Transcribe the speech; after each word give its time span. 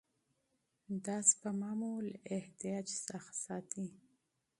دا 1.05 1.17
سپما 1.29 1.71
مو 1.79 1.91
له 2.07 2.15
احتیاج 2.37 2.87
څخه 3.07 3.31
ساتي. 3.45 3.85